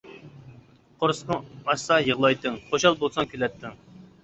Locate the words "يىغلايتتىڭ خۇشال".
2.07-3.01